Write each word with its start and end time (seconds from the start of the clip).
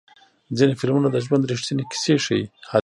ځینې 0.57 0.73
فلمونه 0.79 1.07
د 1.11 1.17
ژوند 1.25 1.47
ریښتینې 1.51 1.83
کیسې 1.91 2.15
ښیي. 2.25 2.43